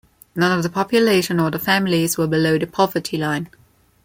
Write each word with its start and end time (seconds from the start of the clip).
None 0.35 0.51
of 0.57 0.63
the 0.63 0.69
population 0.71 1.39
or 1.39 1.51
the 1.51 1.59
families 1.59 2.17
were 2.17 2.25
below 2.25 2.57
the 2.57 2.65
poverty 2.65 3.17
line. 3.19 3.51